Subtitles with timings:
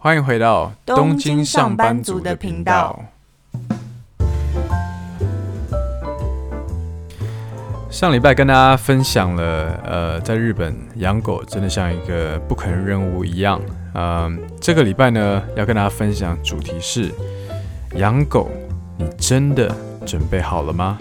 [0.00, 3.04] 欢迎回到东京上班族的频道。
[7.90, 13.60] 上礼拜跟大家分享了，呃，在日本养狗真的像一个不可能任务一样。
[13.94, 17.12] 嗯、呃，这个礼拜呢，要跟大家分享主题是
[17.96, 18.48] 养狗，
[18.96, 19.74] 你真的
[20.06, 20.96] 准备好了吗？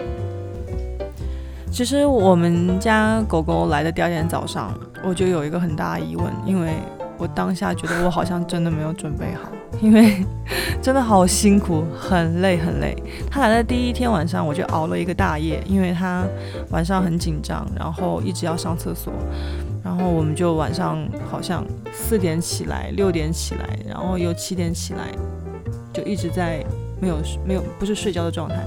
[1.72, 4.74] 其实我们家狗狗来的第二天早上，
[5.04, 6.74] 我就有一个很大的疑问，因为
[7.18, 9.50] 我当下觉得我好像真的没有准备好，
[9.82, 10.24] 因为
[10.82, 12.96] 真的好辛苦，很累很累。
[13.30, 16.26] 他来的第一天晚上，我就熬了一个大夜，因为他
[16.70, 19.12] 晚上很紧张，然后一直要上厕所，
[19.84, 25.10] 然后我们就晚上好像四点起来，六点起来，然后又七点起来，
[25.92, 26.64] 就一直在
[27.02, 28.64] 没有没有不是睡觉的状态。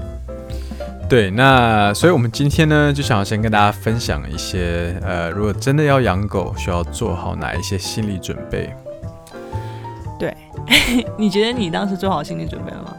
[1.11, 8.73] 对，那所以我们今天呢，就想要先跟大家分享一些，呃，如果真的要养狗，需要做好哪一些心理准备？
[10.17, 10.33] 对，
[11.19, 12.95] 你觉得你当时做好心理准备了吗？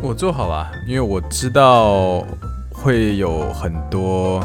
[0.00, 2.24] 我做好了，因为我知道
[2.70, 4.40] 会有很多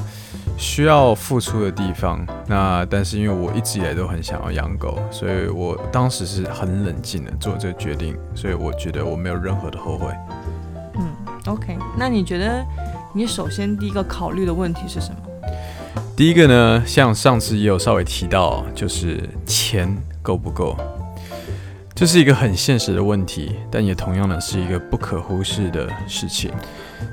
[0.57, 2.25] 需要付出的地方。
[2.47, 10.07] 那但是因为我一直以来都很想要养狗，所以我当时是很冷静的做这个决定，所以我觉得我没有任何的后悔。
[10.97, 11.13] 嗯
[11.45, 12.66] ，OK，那你觉得？
[13.17, 15.17] 你首先第一个考虑的问题是什么？
[16.17, 19.89] 第一个呢，像上次也有稍微提到，就是钱
[20.22, 20.75] 够不够，
[21.95, 26.52] 这是一个很现实的问题，但也同样的是一个不可忽视的事情。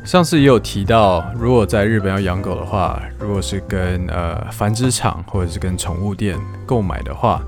[0.05, 7.41] 上次也有提到，如果在日本要养狗的话，如果是跟呃繁殖场或者是跟宠物店购买的话，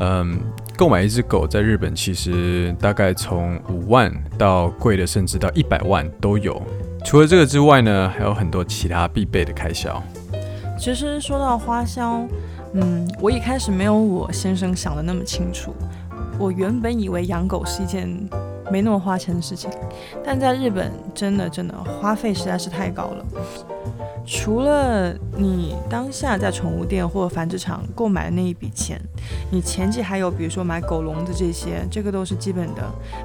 [0.00, 0.40] 嗯，
[0.74, 6.62] 购买一只狗在日本其实大概从五万到贵的甚至到一百万都有。
[7.04, 10.02] 除了这个之外呢，还有很多其他必备的开销。
[10.78, 12.22] 其实说到花销，
[12.74, 15.74] 嗯，我一开始没有我先生想的那么清楚。
[16.38, 18.08] 我原本以为养狗是一件
[18.70, 19.70] 没那么花钱的事情，
[20.24, 23.24] 但在日本真的真的花费实在是太高了。
[24.26, 29.00] 除了你当下在宠物店或繁殖场购买的那一笔钱，
[29.50, 32.82] 你前期还有比如说买狗笼子这些，这个都是基本的。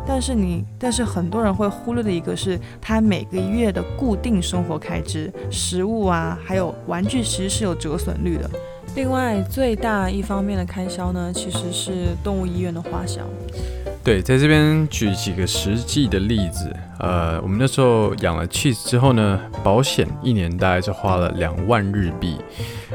[0.07, 8.49] 但是你，但是很多人会忽略的一个是，他每个月的固定生活开支，食物啊，还有玩具，其实是有折损率的。
[8.95, 13.21] 另外，最大一方面的开销呢，其实是动物医院的花销。
[14.05, 16.71] 对，在这边举几个实际的例子。
[16.99, 22.37] 呃，我们那时候养了 Cheese 之后呢，保险一年大概是花了两万日币，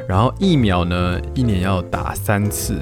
[0.09, 2.81] 然后疫苗呢，一年要打三次。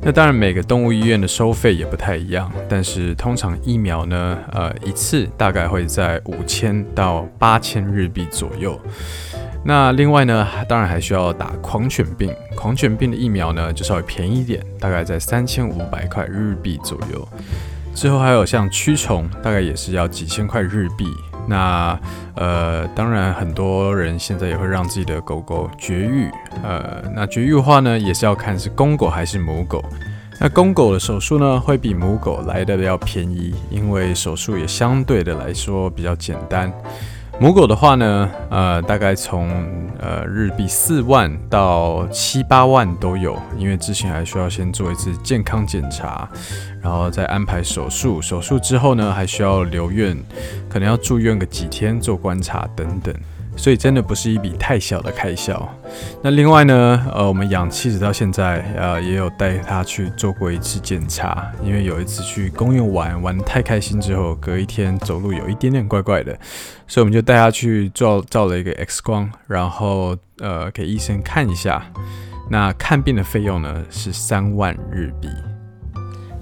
[0.00, 8.80] 那当然，每个动物医院的收费也不太一样，但是通常疫苗呢，呃，一次大概会在五千到八千日币左右。
[9.64, 17.28] 那另外呢，当然还需要打狂犬病，狂犬病的疫苗呢就稍微便宜一点，大概在三千五百块日币左右。
[17.94, 21.06] 之后还有像驱虫，大概也是要几千块日币。
[21.46, 21.98] 那
[22.36, 26.30] 呃，当然很多人现在也会让自己的狗狗绝育，
[26.62, 29.84] 呃，那绝育的话呢，也是要看是公狗还是母狗。
[30.40, 36.72] 那公狗的手术呢，会比母狗来的要便宜，因为手术也相对的来说比较简单。
[37.42, 39.50] 母狗的话呢，呃，大概从
[39.98, 46.28] 呃日币四万到七八万都有，因为之前还需要先做一次健康检查，
[46.80, 50.16] 然后再安排手术，手术之后呢，还需要留院，
[50.68, 53.12] 可能要住院个几天做观察等等。
[53.56, 55.68] 所以真的不是一笔太小的开销。
[56.22, 61.50] 那另外呢，呃，我们养妻子到现在，呃，也有带他去做过一次检查。
[61.62, 66.36] 因为有一次去公园玩，玩太开心之后，隔一天走路有一点点怪怪的，
[66.86, 71.84] 所以我们就带他去照照了一个 X 光，然后呃给医生看一下。
[72.50, 75.28] 那看病的费用呢是三万日币。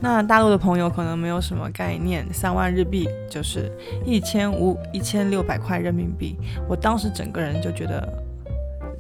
[0.03, 3.71] 那大陆的朋友可能没有什么概念，三万日币就是
[4.05, 6.37] 一千五一千六百块人民币。
[6.67, 8.09] 我当时整个人就觉得，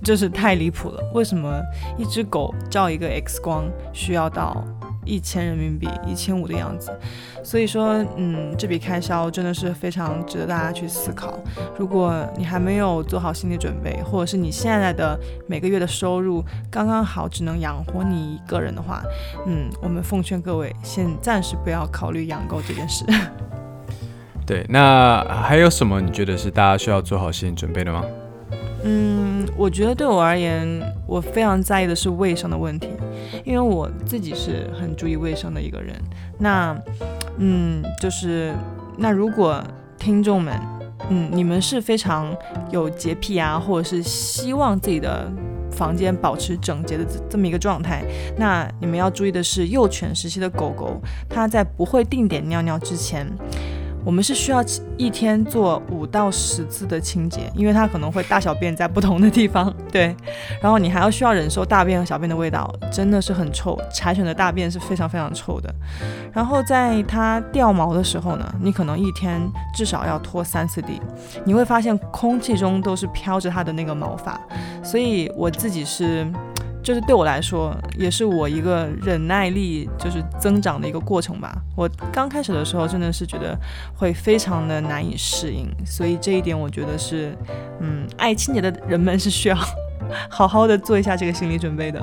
[0.04, 1.02] 就是太离谱了。
[1.14, 1.58] 为什么
[1.96, 4.62] 一只狗照一个 X 光需要到？
[5.10, 6.96] 一千人民币，一千五的样子，
[7.42, 11.36] 所以说，嗯，这笔开销真的是非常值得大家去思考。
[11.76, 15.18] 如果你还没有做好心理准备，或者是你现在的
[15.48, 19.02] 每个月的收入刚刚好只能养活你一个人的话，
[19.46, 23.04] 嗯，我们奉劝各位先暂时不要考虑养狗这件事。
[24.46, 28.04] 对，那还有什么你觉得是大家需要做好心理准备的吗？
[28.82, 32.88] 嗯，我觉得对我而言，我非常在意的是卫生的问题，
[33.44, 35.94] 因为我自己是很注意卫生的一个人。
[36.38, 36.74] 那，
[37.36, 38.54] 嗯，就是
[38.96, 39.62] 那如果
[39.98, 40.58] 听众们，
[41.10, 42.34] 嗯，你们是非常
[42.70, 45.30] 有洁癖啊，或者是希望自己的
[45.70, 48.02] 房间保持整洁的这这么一个状态。
[48.38, 50.98] 那你们要注意的是，幼犬时期的狗狗，
[51.28, 53.26] 它在不会定点尿尿之前。
[54.04, 54.64] 我们是需要
[54.96, 60.14] 一天做五到十次的清洁，因为它可能会大小便在不同的地方， 对。
[60.62, 63.78] 然后你还要需要忍受大便和小便的味道，真的是很臭。
[63.92, 65.72] 柴犬的大便是非常非常臭的。
[66.32, 69.40] 然后在它掉毛的时候呢，你可能一天
[69.74, 71.00] 至少要拖三次地，
[71.44, 74.40] 你会发现空气中都是飘着它的那个毛发。
[74.82, 76.26] 所以我自己是。
[76.82, 81.54] 就是对我来说，也是我一个忍耐力就是增长的一个过程吧。
[81.76, 83.58] 我刚开始的时候真的是觉得
[83.94, 87.36] 会非常的难以适应，所以这一点我觉得是，
[87.80, 89.56] 嗯，爱清洁的人们是需要
[90.28, 92.00] 好好的做一下这个心理准备的。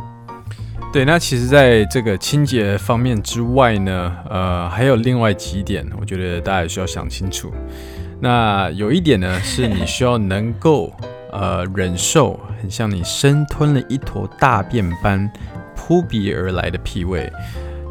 [0.93, 7.51] 对，那其实在这个清洁方面之外呢，呃，还有另外几点，我觉得大家也需要想清楚。
[8.19, 10.93] 那有一点呢，是你需要能够。
[11.39, 15.29] 呃，忍受很像你生吞了一坨大便般
[15.75, 17.31] 扑鼻而来的屁味。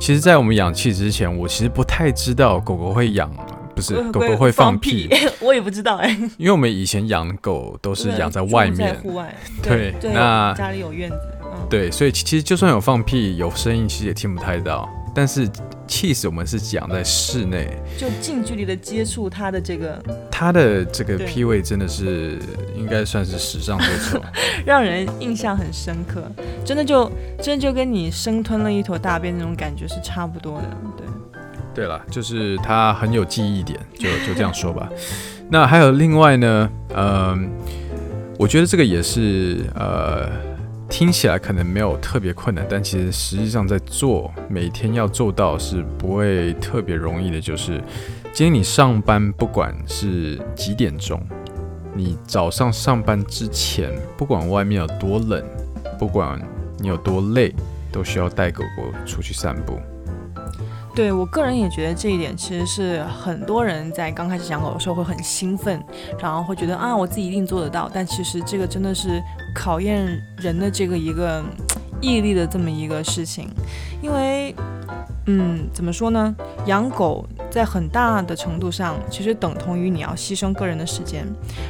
[0.00, 3.30] 其实，在我们养气之前，我其实不太知道狗狗会养，
[3.74, 5.08] 不是狗狗会放屁，
[5.40, 6.10] 我也不知道哎。
[6.36, 9.34] 因为我们以前养狗都是养在外面，户外。
[9.62, 14.88] 对，那家里有院子，嗯，对，所以其实就算有放屁，有声音，其实也听不太到。
[15.14, 15.48] 但是
[15.86, 22.38] 气死我们是讲在室内，就近距离的接触它的这个，它的这个 P 位真的是
[22.76, 24.20] 应该算是史上最臭，
[24.66, 26.30] 让人印象很深刻。
[26.64, 27.10] 真的就
[27.40, 30.68] 真的就跟你生吞了一坨大便那种感觉是差不多的。
[30.96, 31.06] 对，
[31.74, 34.88] 对了，就是它很有记忆点，就就这样说吧。
[35.48, 37.38] 那还有另外呢，嗯、呃，
[38.38, 40.55] 我觉得这个也是呃。
[40.88, 47.40] 听起来可能没有特别困难，但其实实际上在做，每天要做到是不会特别容易的。
[47.40, 47.82] 就是
[48.32, 51.20] 今天你上班，不管是几点钟，
[51.92, 55.44] 你早上上班之前，不管外面有多冷，
[55.98, 56.40] 不管
[56.78, 57.54] 你有多累，
[57.92, 59.78] 都需要带狗狗出去散步。
[60.96, 65.78] 对，我个人也觉得这一点其实是很多人在刚开始养狗的时候会很兴奋，
[66.18, 67.90] 然后会觉得啊，我自己一定做得到。
[67.92, 69.22] 但其实这个真的是
[69.54, 70.06] 考验
[70.38, 71.44] 人的这个一个
[72.00, 73.50] 毅力的这么一个事情，
[74.00, 74.54] 因为。
[75.26, 76.34] 嗯，怎么说呢？
[76.66, 81.26] 养狗在很大的程度上，其实等同于你要牺牲个人的时间。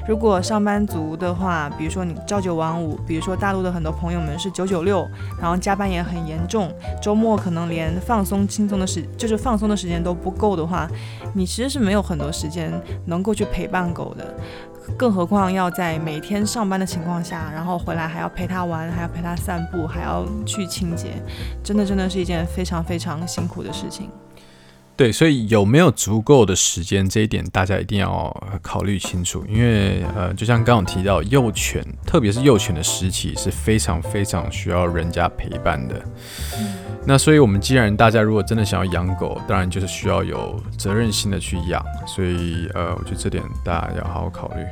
[0.07, 5.09] 如果上班族的话，比如说你朝九晚五，比如说大陆的很多朋友们是九九六，
[5.41, 6.71] 然后加班也很严重，
[7.01, 10.87] 周末可能连放松轻松的时，就是放松的时间都不够的话，
[11.33, 12.71] 你其实是没有很多时间
[13.07, 14.35] 能够去陪伴狗的。
[14.97, 21.15] 更何况要在每天上班的情况下，然后回来还要陪他玩，还要陪他散步，还要去清洁，
[21.63, 24.11] 真的真的是一件非常非常辛苦的事情。
[24.97, 29.45] 对，所以有没有足够的时间，这一点大家一定要考虑清楚。
[29.47, 36.03] 因为呃，就像刚刚提到，幼犬，特别是幼犬的时期是非常非常需要人家陪伴的。
[36.59, 41.85] 嗯、那所以，我们既然大家如果真的想要养狗，当然就是需要有责任心的去养。
[42.07, 44.65] 所以呃，我觉得这点大家要好好考虑。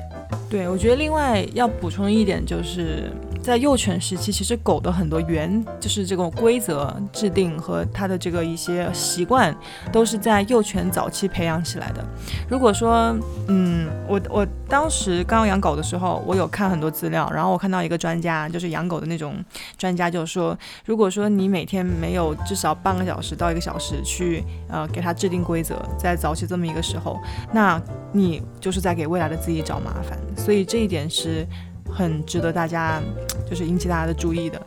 [0.49, 3.13] 对，我觉得另外要补充一点，就是
[3.45, 9.55] 在幼犬时期，其实狗的很多原就是这种规则制定和它的这个一些习惯，
[9.93, 12.03] 都是在幼犬早期培养起来的。
[12.49, 13.15] 如果说，
[13.49, 19.37] 嗯，我我当时刚养狗的时候，我有看很多资料，然后我看到一个专家，就是养狗的那种
[19.77, 27.21] 专家，就说，如果说你每天没有至少半个小时到一个小时去呃给它制定规则，在早期这么一个时候，
[27.53, 27.79] 那
[28.11, 30.19] 你就是在给未来的自己找麻烦。
[30.35, 31.47] 所以这一点是
[31.95, 33.01] 很值得大家，
[33.49, 34.61] 就是引起大家的注意的。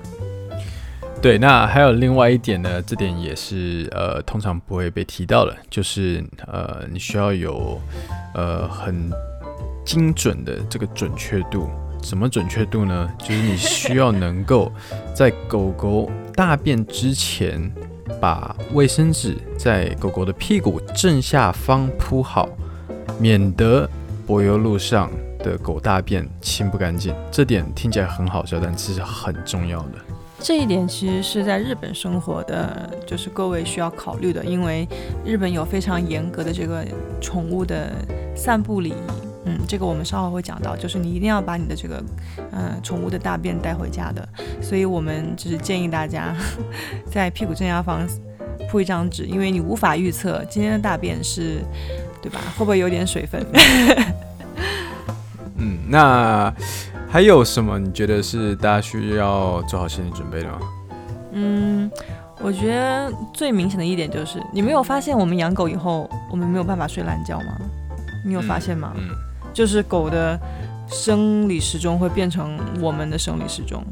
[1.21, 7.81] 对，那还有另外一点呢，这点也是呃，通常不会被提到的，就是呃，你需要有
[8.33, 9.11] 呃很
[9.83, 11.67] 精准的这个准确度。
[12.03, 13.11] 什么准确度呢？
[13.17, 14.71] 就是你需要能够
[15.13, 17.59] 在狗狗大便之前，
[18.21, 22.47] 把卫生纸在狗狗的屁股正下方铺好，
[23.19, 23.89] 免得
[24.27, 25.09] 柏油路上。
[25.39, 29.93] 的狗大便清不干净，这点听起来很好笑，但其实很重要的。
[30.39, 34.87] 这一点其实是在日本生活的，就是各位需要考虑的，因为
[35.25, 36.85] 日本有非常严格的这个
[37.19, 37.91] 宠物的
[38.35, 38.93] 散步礼仪。
[39.45, 42.03] 嗯，这个我们稍后会讲到，就是你一定要把你的这个，
[42.51, 44.27] 嗯，宠物的大便带回家的。
[44.61, 46.35] 所以我们只是建议大家
[47.09, 48.05] 在屁股正下方
[48.69, 51.61] 铺一张纸，因为你无法预测今天的大便是，
[52.21, 52.41] 对吧？
[52.57, 53.43] 会不会有点水分？
[55.87, 56.53] 嗯，那
[57.09, 60.59] 还有什么你觉得是大家需要做好心理准备的吗？
[61.31, 61.89] 嗯，
[62.41, 67.57] 我觉得最明显的一点就是，你没有发现我们养狗以后，我们没有办法睡懒觉吗？
[68.25, 68.91] 你有发现吗？
[68.95, 69.15] 嗯，嗯，
[69.53, 70.39] 就是狗的
[70.87, 73.83] 生理时钟会变成我们的生理时钟。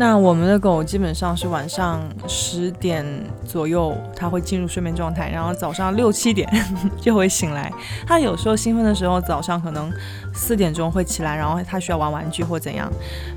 [0.00, 3.04] 那我们的狗基本上是晚上十点
[3.44, 6.50] 左右，它会进入睡眠状态，然后早上六七点
[6.98, 7.70] 就会醒来。
[8.06, 9.92] 它有时候兴奋的时候，早上可能
[10.32, 12.90] 四点钟会起来，然后它需要玩玩具或怎样，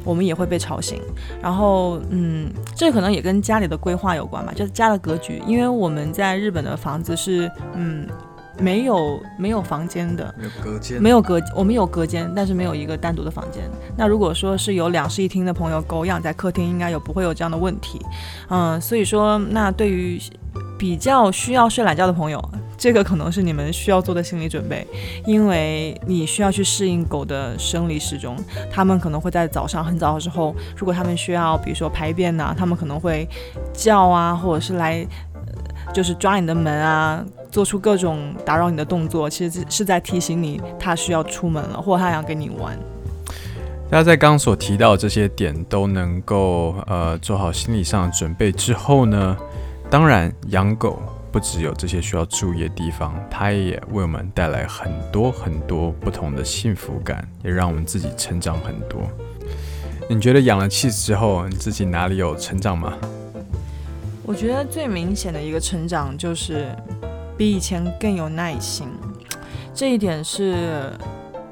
[0.05, 1.01] 我们也会被吵醒。
[1.41, 5.43] 然后，嗯，这可能也跟家里的规划有关吧，就是家的格局。
[5.46, 8.08] 因为我们在日本的房子是，嗯。
[8.60, 13.63] 没有没有房间的，没有隔间，没有隔，我们有隔间，但是没有一个单独的房间。
[13.98, 18.00] 那如果说是有两室一厅的朋友，狗养在客厅，应该有不会有这样的问题。
[18.50, 20.22] 嗯，所以说，那对于
[20.77, 22.43] 比较需要睡懒觉的朋友，
[22.77, 24.86] 这个可能是你们需要做的心理准备，
[25.25, 28.36] 因为你需要去适应狗的生理时钟。
[28.72, 33.27] 他们可能会在早上很早的时候，如果他们需要，比如说排便呐、啊，他们可能会
[33.74, 35.07] 叫啊，或者是来。
[35.93, 42.77] 就是抓你的门啊，做出各种打扰你的动作，其实是在提醒你他需要出门了，或者他想跟你玩。
[43.91, 49.38] 大家在刚所提到这些点都能够呃做好心理上的准备之后呢，
[49.88, 51.00] 当然养狗
[51.31, 59.01] 不只有这些需要注意的地方，它也为我们带来很多很多不同的幸福感，也让我们自己成长很多。
[60.09, 62.93] 你觉得养了气质之后，你自己哪里有成长吗？
[64.25, 66.68] 我觉得最明显的一个成长就是
[67.38, 68.88] 比以前更有耐心，
[69.74, 70.92] 这一点是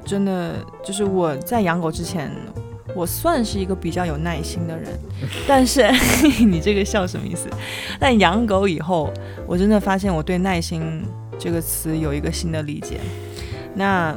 [0.04, 0.54] 真的。
[0.82, 2.30] 就是我在养狗之前，
[2.96, 4.88] 我算是一个比较有耐心的人，
[5.46, 5.88] 但是
[6.44, 7.48] 你这个笑什么意思？
[8.00, 9.12] 但养狗以后，
[9.46, 11.04] 我真的发现我对耐心
[11.38, 12.98] 这个词有一个新的理解。
[13.74, 14.16] 那。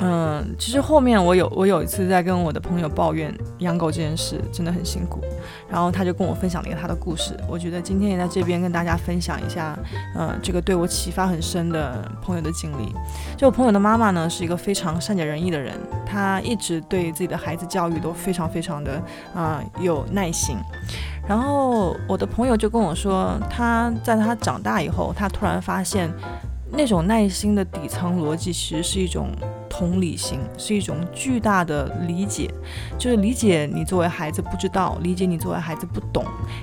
[0.00, 5.20] 嗯，其实后面我有我有一次在跟我的朋友抱怨养狗这件事真的很辛苦，
[5.68, 7.36] 然后他就跟我分享了一个他的故事。
[7.48, 9.78] 我觉得今天也在这边跟大家分享一下，
[10.16, 12.92] 嗯，这个对我启发很深的朋友的经历。
[13.36, 15.74] 就我朋友的妈妈呢，是一个非常善解人意的人，
[16.04, 18.94] 她一直对自己的孩子教育都非常非常的
[19.34, 20.56] 啊、嗯、有耐心。
[21.28, 26.10] 然后我的朋友就跟我说，他在他长大以后，他突然发现
[26.72, 29.30] 那种耐心的底层逻辑其实是一种。
[29.74, 32.48] 同理心是一种巨大的理解，
[32.98, 36.22] 就是理解你作为孩子不知道，理解你作为孩子不懂，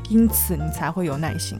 [0.10, 1.58] 因此你才会有耐心。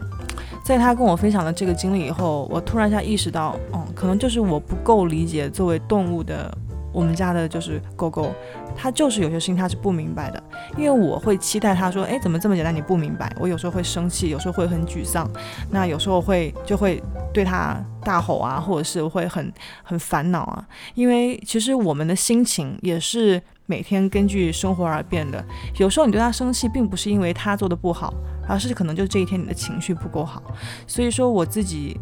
[0.64, 6.56] 在他跟我分享了这个经历以后，我突然一下意识到，嗯，可能就是我不够理解作为动物的。
[6.92, 8.34] 我们家的就是狗狗，
[8.76, 10.44] 它就是有些事情它是不明白的，
[10.78, 13.32] 因为我会期待它说，哎，怎么这么简单你不明白？
[13.40, 15.30] 我有时候会生气，有时候会很沮丧，
[15.70, 19.54] 那有时候会就会对它大吼啊，或者是会很
[19.84, 25.44] 很烦恼啊，因为其实我们的心情也是每天根据生活而变的。
[25.78, 28.14] 有时候你对它生气，并不是因为它做的不好，
[28.48, 30.42] 而是可能就这一天你的情绪不够好。
[30.88, 32.00] 所以说我自己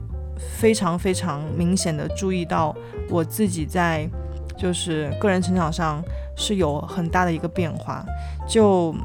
[0.58, 2.74] 非常非常明显的注意到
[3.10, 4.10] 我自己在。
[4.58, 6.04] 就是个人成长上
[6.36, 8.06] 是有很大的一个变化，
[8.48, 8.96] 就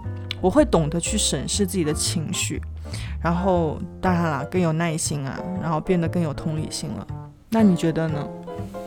[0.40, 2.60] 我会懂得去审视自己的情绪，
[3.22, 7.06] 然后当然了更有耐心啊，然后变得更有同理心了。
[7.50, 8.26] 那你觉得呢？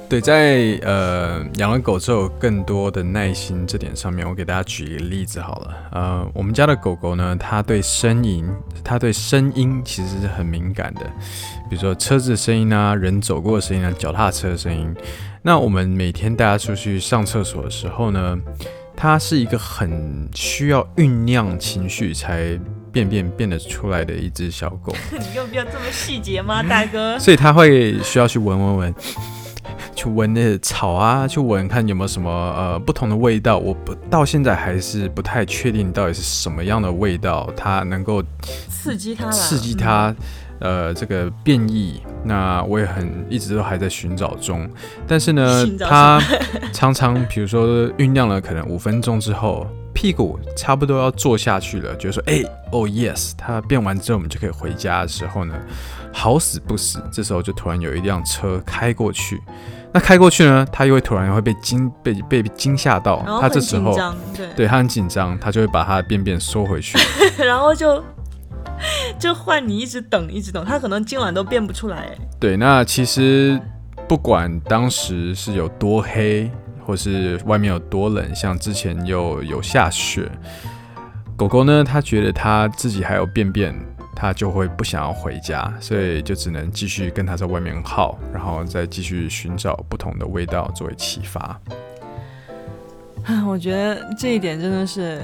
[0.07, 5.73] 对，在呃养了狗之后，更多的耐心这点上面，我给大家举一个例子好了。
[5.91, 8.47] 呃，我们家的狗狗呢，它对声音，
[8.83, 11.01] 它对声音其实是很敏感的，
[11.69, 14.93] 比如说车子的声音啊，人走过的声音啊，脚踏车的声音。
[15.47, 18.35] 那我们每天带它出去上厕所的时候呢，
[18.97, 22.59] 它是一个很需要酝酿情绪才
[22.91, 24.91] 便便变得出来的一只小狗。
[25.13, 27.19] 你有必要这么细节吗， 大哥？
[27.19, 28.95] 所以它会需要去闻闻闻，
[29.93, 33.59] 去闻那个草啊，去闻看有没有什么呃不同的味道。
[33.59, 38.23] 我不到现在还是不太确定到底是什么样的味道，它能够
[38.67, 40.09] 刺激它，刺激它。
[40.09, 40.15] 嗯
[40.59, 44.69] 呃，这个变异，那我也很一直都还在寻找中。
[45.05, 46.21] 但是呢，它
[46.71, 55.53] 常常比如说酝酿了可能五分钟之后，屁股差不多要坐下去了，觉得说，哎，哦，yes，它变完之后我们就可以回家的时候呢，
[56.13, 59.41] 好死不死，这时候就突然有一辆车开过去。
[59.93, 63.93] 那开过去呢，他又会突然会被惊被被惊吓到，他这时候
[64.35, 66.97] 对，对，它很紧张，他就会把他的便便缩回去，
[67.37, 68.01] 然后就。
[69.19, 72.15] 就换你一直等，一直等，他可能今晚都变不出来。
[72.39, 73.59] 对，那其实
[74.07, 76.49] 不管当时是有多黑，
[76.85, 80.29] 或是外面有多冷，像之前又有下雪，
[81.35, 83.73] 狗狗呢，它觉得它自己还有便便，
[84.15, 91.59] 它就会不想要回家，所以就只能继续跟它在外面耗，然后再继续寻找不同的味道作为启发。
[93.23, 95.21] 啊，我觉得这一点真的是。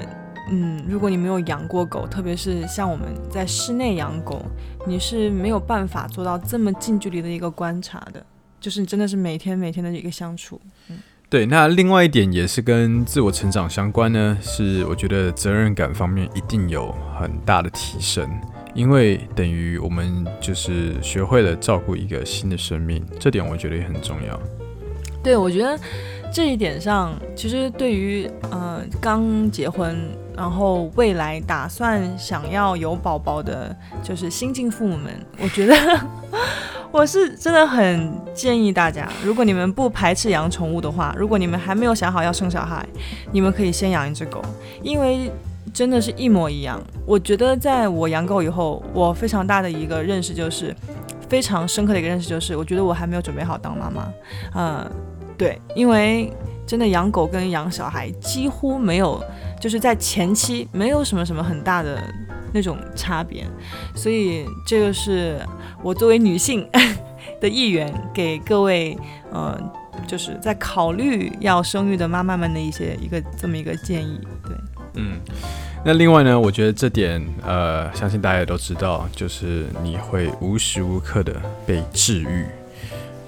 [0.50, 4.42] 嗯，如果你没有养过狗，特别是像我们在室内养狗，
[4.86, 8.24] 你是没有办法做到这么近距离的一个观察的，
[8.60, 10.60] 就是真的是每天每天的一个相处。
[10.88, 10.98] 嗯，
[11.30, 18.28] 对，那另外一点也是跟自我成长相关呢，是我觉得责任感方面一定有很大的提升，
[18.74, 24.38] 因为等于我们就是学会了照顾一个新的生命，这点我觉得也很重要。
[25.22, 25.78] 对，我觉得
[26.32, 29.96] 这一点上，其实对于呃刚结婚，
[30.36, 35.76] 然后未来打算想要有宝宝的，就是新晋父母们， 我觉得。
[36.92, 42.86] 我是真的很建议大家，如果你们不排斥养宠物的话，如果你们还没有想好要生小孩，
[43.30, 44.42] 你们可以先养一只狗，
[44.82, 45.32] 因为
[45.72, 46.78] 真的是一模一样。
[47.06, 50.76] 我觉得在我养狗以后，我非常大的一个认识就是，
[51.30, 54.12] 非常深刻的一个认识就是，我觉得我还没有准备好当妈妈。
[54.54, 54.90] 嗯，
[55.38, 56.30] 对，因为
[56.72, 59.22] 真的养狗跟养小孩几乎没有，
[59.60, 62.02] 就是在前期没有什么什么很大的。
[62.54, 63.46] 那种差别，
[63.94, 65.40] 所以这个是
[65.82, 66.68] 我作为女性
[67.40, 68.94] 的一员，给各位
[69.32, 69.58] 呃，
[70.06, 74.20] 就是在考虑要生育的妈妈们的一些一个这么一个建议。
[74.44, 74.54] 对，
[74.96, 75.18] 嗯，
[75.82, 81.34] 那另外呢，我觉得这点呃，相信大家也都知道，就是你会无时无刻的
[81.66, 82.44] 被治愈。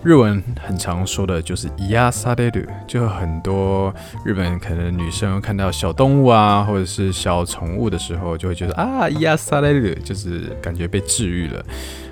[0.03, 11.61] 日文很常说的就是“愈やされる”，就很多日本可能女生看到小动物啊，或者是小宠物的时候，就会觉得啊，“愈やされる”，就是感觉被治愈了。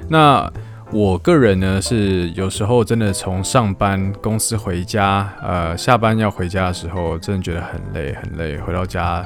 [0.10, 0.51] 那
[0.91, 9.25] 我个人呢，是有时候真的从上班公司回家，呃，下班要回家的时候，真的觉得很累很累，回到家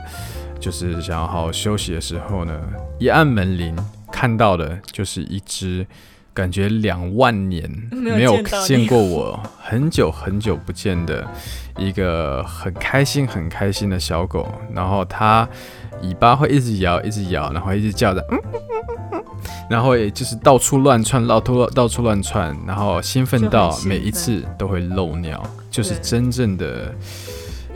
[0.59, 2.53] 就是想要好好休息的时候呢，
[2.99, 3.75] 一按门铃，
[4.11, 5.83] 看到的就是一只。
[6.36, 11.26] 感觉两万年没有见过我，很久很久不见的
[11.78, 15.48] 一个很开心很开心的小狗，然后它
[16.02, 19.24] 尾巴会一直摇一直摇，然后一直叫着，嗯嗯嗯嗯，
[19.70, 26.94] 然后也就是到处乱窜，到处到处乱窜，然后兴奋到每一次都会漏尿，就是真正的。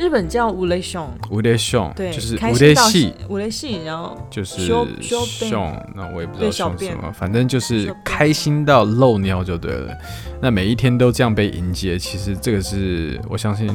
[0.01, 4.65] 日本叫五雷熊，五雷熊，对，就是五雷系，五雷系，然后就是
[4.99, 9.95] 熊，那我也不知道熊什么，反正就是开心到漏尿就对了。
[10.41, 13.71] 那每一天都这样被迎接，其实这个是我相信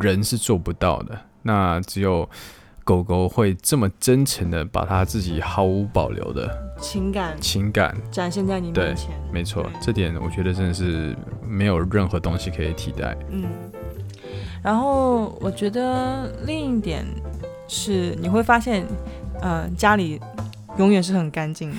[0.00, 1.16] 人是做不到的。
[1.42, 2.28] 那只有
[2.82, 9.10] 狗狗会这么真诚的把它自己毫无保留的情感情感展现在你面前。
[9.32, 11.16] 没错，这点我觉得真的是
[11.46, 13.16] 没有任何东西可以替代。
[13.30, 13.44] 嗯。
[14.62, 17.04] 然后我觉得另一点
[17.68, 18.84] 是，你会发现，
[19.40, 20.20] 呃，家里
[20.76, 21.76] 永远是很干净的，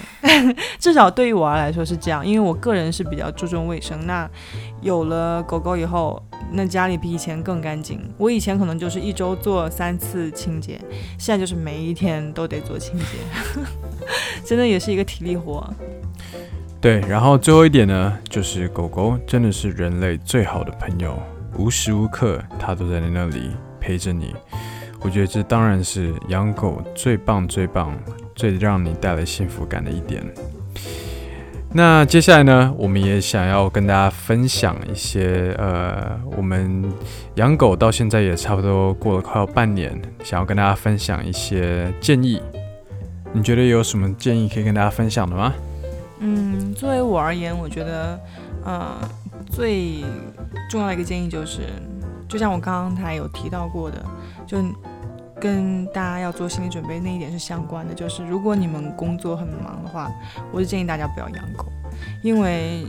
[0.80, 4.06] 至少对于我来说是这样，因为我个人是比较注重卫生。
[4.06, 4.30] 那
[4.82, 8.02] 有了狗狗以后，那家里比以前更干净。
[8.18, 10.80] 我以前可能就是一周做三次清洁，
[11.18, 13.06] 现在就是每一天都得做清洁，
[14.44, 15.68] 真的也是一个体力活。
[16.80, 21.16] 对，然后最后一点呢，就是狗狗真的是人类最好的朋友。
[21.58, 24.36] 无时无刻，它都在那里陪着你。
[25.02, 27.98] 我觉得这当然是养狗最棒、最棒、
[28.36, 30.24] 最让你带来幸福感的一点。
[31.74, 36.84] 那接下来呢，我们也想要跟大家分享一些，呃，我们
[37.36, 42.42] 养狗到现在也差不多过了快要半年，想要跟大家分享一些建议。
[43.34, 45.54] 你觉得有什么建议可以跟大家分享的吗？
[46.20, 48.20] 嗯，作为我而言，我觉得，
[48.66, 49.10] 呃。
[49.52, 50.02] 最
[50.70, 51.62] 重要的一个建议就是，
[52.28, 54.04] 就像我刚刚才有提到过的，
[54.48, 54.58] 就
[55.40, 57.94] 跟大家要做心理准备那一点是相关的。
[57.94, 60.10] 就是如果你们工作很忙的话，
[60.52, 61.66] 我是建议大家不要养狗，
[62.24, 62.86] 因为，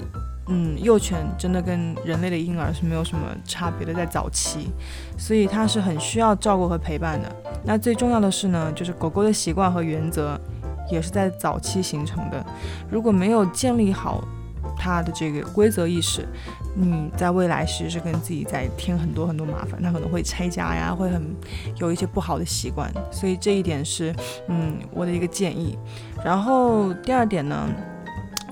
[0.46, 4.70] 嗯，幼犬真的跟人类的婴儿是没有什么差别的，在早期，
[5.18, 7.34] 所以它是很需要照顾和陪伴的。
[7.64, 10.40] 那最重要的是呢，就是狗狗的习惯和原则
[10.90, 12.46] 也是在早期形成的，
[12.88, 14.22] 如果没有建立好。
[14.76, 16.26] 他的这个规则意识，
[16.74, 21.34] 你在未来其实是跟自己在添很多很多麻烦，他可能会拆家呀，会很
[21.76, 24.14] 有一些不好的习惯，所以这一点是
[24.48, 25.78] 嗯我的一个建议。
[26.24, 27.68] 然后第二点呢，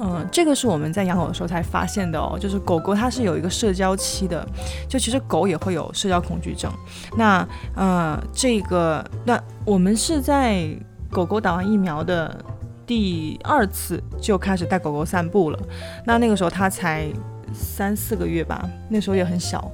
[0.01, 4.47] 嗯、这个是我们在养狗的时候才发现的哦，就是狗狗它是有一个社交期的，
[4.89, 6.71] 就其实狗也会有社交恐惧症。
[7.17, 10.69] 那呃这个那我们是在
[11.11, 12.45] 狗狗打完疫苗的。
[12.91, 15.59] 第二次就开始带狗狗散步了，
[16.05, 17.07] 那那个时候他才
[17.55, 19.71] 三四个月吧，那时候也很小，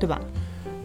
[0.00, 0.18] 对吧？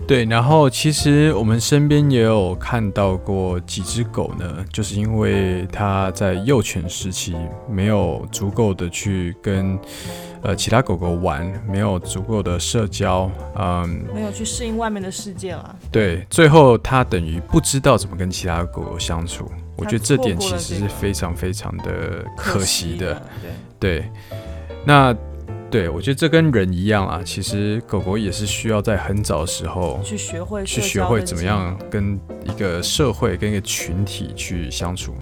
[0.05, 7.33] 对，然后其实我们身边也有看到过几只狗呢，就是因为它在幼犬时期
[7.69, 9.79] 没有足够的去跟
[10.41, 15.75] 呃其他狗狗玩，没有足够的社交，嗯，没有去适应外面的世界了。
[15.91, 19.49] 对，最后它等于不知道怎么跟其他狗狗相处。
[19.75, 23.21] 我觉得这点其实是非常非常的可惜的，
[23.79, 24.01] 对。
[24.01, 24.11] 对，
[24.85, 25.15] 那
[25.71, 35.15] 对，我觉得这跟人一样啊，其实狗狗也是需要在很早的时候去学会去学会怎么样跟一个社会跟一个群体去相处。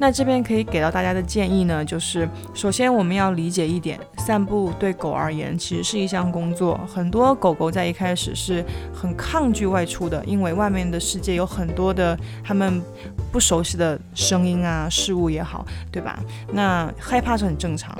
[0.00, 6.78] 那这边可以给到大家的建议呢，就是首先我们要理解一点，散步对狗而言其实是一项工作。
[6.86, 12.80] 很多狗狗在一开始是很抗拒外出的，因为外面的世界有很多的他们
[13.32, 16.18] 不熟悉的声音啊、事物也好，对吧？
[16.52, 17.98] 那害怕是很正常。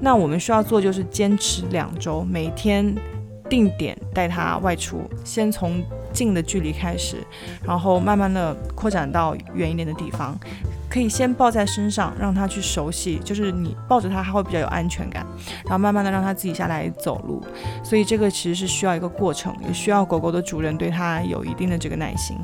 [0.00, 2.94] 那我们需要做就是坚持两周，每天
[3.50, 7.18] 定点带它外出，先从近的距离开始，
[7.62, 10.38] 然后慢慢的扩展到远一点的地方。
[10.94, 15.26] 可以先抱在身上，让它去熟悉，就是你抱着它，它会比较有安全感。
[15.64, 17.42] 然后慢慢的让它自己下来走路，
[17.82, 22.36] 所以这个其实是需要一个过程，也需要狗狗的主人对它有一定的这个耐心。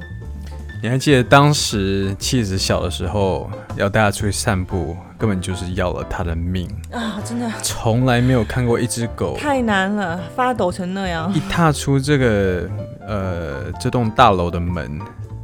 [0.82, 7.22] 你还记得当时妻子小的时候，要带它出去散步，根本就是要了它的命啊！
[7.24, 11.32] 真的，从来没有看过一只狗太难了，发抖成那样。
[11.32, 12.68] 一踏出这个
[13.06, 14.98] 呃这栋大楼的门。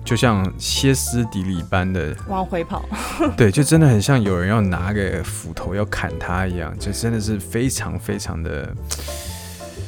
[0.07, 2.85] 就像歇斯底里般的往回跑，
[3.37, 8.73] 对，就真的很像有人要拿个斧头要砍他一样，就真的是非常非常的。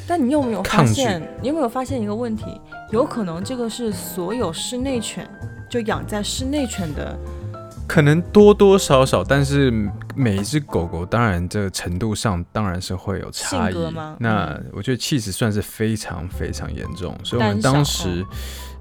[0.08, 1.22] 但你有没有发现？
[1.40, 2.60] 你有没有发现一个问题？
[2.90, 5.24] 有可能这个是所有室内犬，
[5.70, 7.16] 就养在室内犬的，
[7.88, 9.72] 可能多多少少，但是
[10.14, 13.74] 每一只狗狗，当然这个程度上当然是会有差异。
[14.18, 18.24] 那我觉得气质算是非常非常严重，所以我们当时。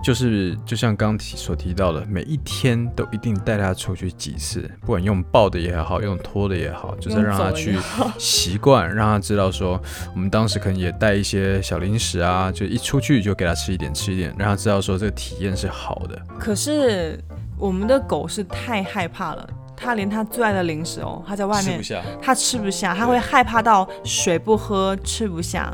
[0.04, 7.76] 就是就像刚提所提到的，每一天都一定带它出去几次，不管用抱的也好，用拖的也好，就是让它去
[8.20, 9.82] 习惯，让它知道说，
[10.14, 16.22] 我们当时可能也带一些小零食啊，就一出去就给它吃一点吃一点，让它知道说这个体验是好的。
[16.38, 17.20] 可是
[17.58, 19.50] 我们的狗是太害怕了。
[19.80, 21.80] 它连它最爱的零食哦，它在外面，
[22.20, 25.72] 它吃不下，它会害怕到水不喝，吃不下。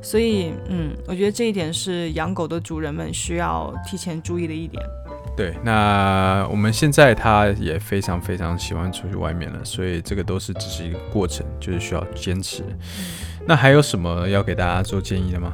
[0.00, 4.82] 所以，嗯，我觉得这一点是养狗的主人们需要提前注意的一点。
[5.36, 12.64] 对，那我们现在它也非常非常喜欢出去外面了，所以这个都是只是一个过程，就是需要坚持。
[13.46, 15.52] 那还有什么要给大家做建议的吗？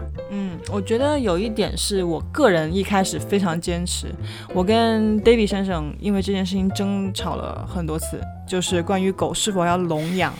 [0.70, 4.08] 我觉得有一点是我个人一开始非常坚持，
[4.52, 10.32] 我跟 David 先生因为这件事情争吵了很多次，就是关于狗是否要笼养。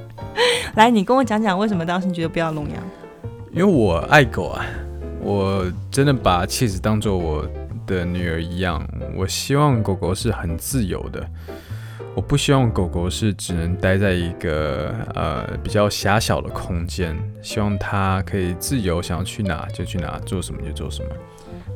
[0.76, 2.82] 来，你跟我讲讲为什么当时你觉得不要笼养？
[3.52, 4.64] 因为我爱狗啊，
[5.20, 7.46] 我真的把妻子当做我
[7.86, 11.26] 的女儿一样，我希望狗狗是很自由的。
[12.18, 21.10] 我不希望狗狗是只能待在一个呃比较狭小的空间，希望它可以自由，想要去哪就去哪，做什么就做什么。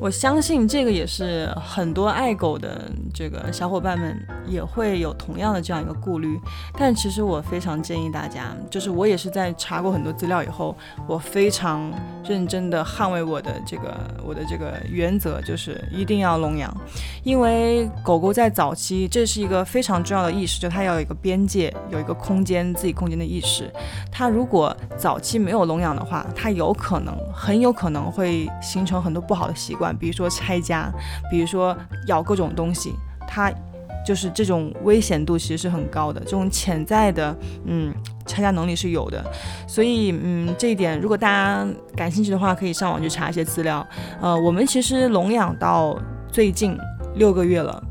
[0.02, 6.40] 我相信这个也是很多爱狗的这个小伙伴们也会有同样的这样一个顾虑，
[6.76, 11.88] 但其实我非常建议大家，就是我也是在查过很多资料以后，我非常
[12.24, 16.76] 认真的捍卫我的这个我的这个原则，就是一定要笼养，
[17.22, 23.72] 因为狗狗在早期这是一个非常重要的意识，就它要有一个边界，有一个空间自己空间的意识，
[24.10, 29.91] 它如果早期没有笼养的话，它有可能很有可能会形成很多不好的习惯。
[29.96, 30.92] 比如说拆家，
[31.30, 31.76] 比如说
[32.06, 32.92] 咬各种东西，
[33.26, 33.52] 它
[34.04, 37.94] 就是这种危险度其实是很高的，这种潜在的嗯
[38.26, 39.24] 拆家能力是有的，
[39.66, 43.86] 所以嗯这一点如果大家感兴趣的话，可以上网去查一些资料。
[44.20, 45.96] 呃，我们其实笼养到
[46.30, 46.76] 最近
[47.14, 47.82] 六个月了，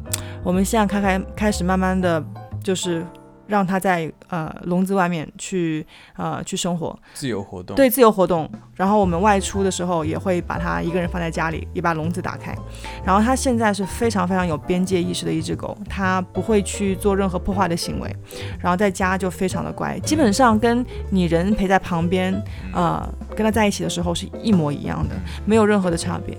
[0.44, 2.24] 我们现在开开开始慢慢的
[2.64, 3.06] 就是。
[3.52, 5.86] 让它在呃笼子外面去
[6.16, 8.50] 呃去生活，自由活动，对，自由活动。
[8.76, 12.56] 然后我们外出的时候也会把它一个人放在家里，也把笼子打开。
[13.04, 18.16] 然后它现在是非常非常有边界意识的一只狗，它不会去做任何破坏的行为。
[18.58, 22.34] 然后在家就非常的乖，基本上跟你人陪在旁边，
[22.74, 26.38] 呃，跟它在一起的时候是一模一样的，没有任何的差别。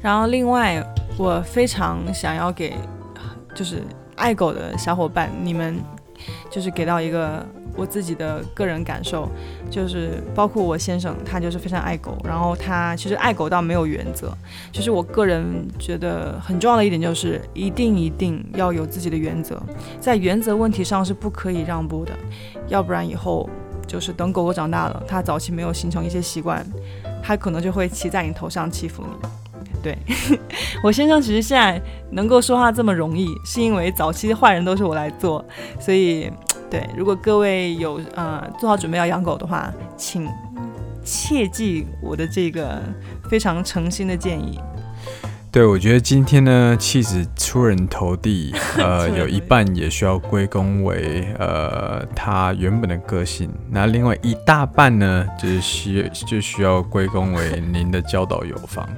[0.00, 0.80] 然后另外，
[1.18, 2.76] 我非常想要给
[3.56, 3.82] 就是
[4.14, 5.82] 爱狗的小伙伴，你们。
[6.50, 7.44] 就是给到一个
[7.76, 9.28] 我自己的个人感受，
[9.70, 14.32] 就是包括我先生，他就是非常爱狗，然后他其实爱狗倒没有原则，
[14.70, 15.44] 就是我个人
[15.78, 19.60] 觉得很重要的一点就是一定一定要有自己的原则，
[20.00, 22.12] 在原则问题上是不可以让步的，
[22.68, 23.48] 要不然以后
[23.86, 26.66] 就是等狗狗长大了，它早期没有形成一些习惯，
[27.22, 29.41] 它可能就会骑在你头上欺负你。
[29.82, 29.98] 对，
[30.84, 35.44] 我先生其实现在能够说话这么容易，是因为早期的坏人都是我来做，
[35.80, 36.30] 所以
[36.70, 40.28] 对，如果各位有呃做好准备要养狗的话，请
[41.04, 42.80] 切记我的这个
[43.28, 44.58] 非常诚心的建议。
[45.50, 58.88] 对，我觉得今天呢，气质出人头地，呃， 有一半也需要归功为呃他原本的个性，那另外一大半呢，就是需就需要归功为您的教导有方。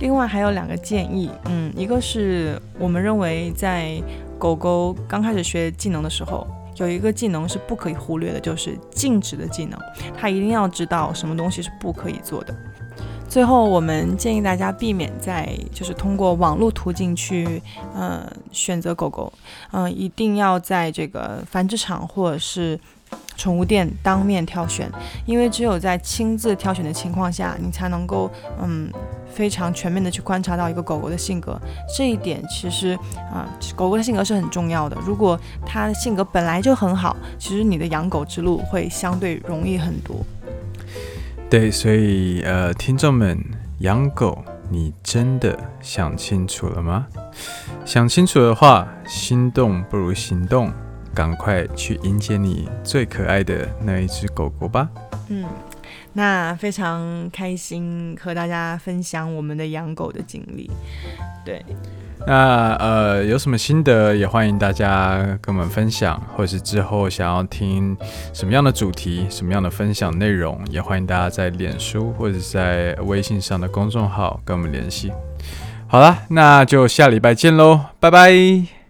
[0.00, 4.02] 另外还有两个建议，嗯，一个是我们认为在
[4.38, 9.78] 狗狗刚开始学技能的时候，有一个技能是不可以忽略的，就是静止的技能，
[10.16, 12.54] 它一定要知道什么东西是不可以做的。
[13.26, 17.60] 最后，我们建议大家避免在就是通过网络途径去，
[17.94, 19.32] 呃，选择狗狗，
[19.72, 22.78] 嗯、一定要在这个繁殖场或者是
[23.36, 24.90] 宠物店当面挑选，
[25.26, 28.30] 因为只有在亲自挑选的情况下，你才能够，
[28.62, 28.90] 嗯，
[29.32, 31.60] 非常全面的去观察到一个狗狗的性格。
[31.96, 32.98] 这一点其实，
[33.32, 34.96] 啊、狗狗的性格是很重要的。
[35.04, 40.16] 如果它的性格本来就很好，其实你的养狗之路会相对容易很多。
[41.50, 43.38] 对，所以呃，听众们，
[43.78, 47.06] 养狗，你真的想清楚了吗？
[47.84, 50.72] 想清楚的话，心动不如行动，
[51.14, 54.88] 赶快去迎接你最可爱的那一只狗狗吧。
[55.28, 55.44] 嗯，
[56.12, 60.70] 那非常开心和大家分享我们的养狗的经历。
[61.44, 61.64] 对。
[62.26, 67.94] 那呃，有什么心得也欢迎大家跟我们分享，或者是之后想要听
[68.32, 75.12] 什么样的主题、什么样的分享内容，也欢迎大家在脸书或者在微信上的公众号跟我们联系。
[75.86, 78.83] 好了，那就下礼拜见喽，拜拜。